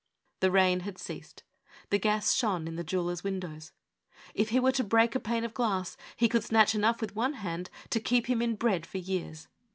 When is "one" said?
7.15-7.33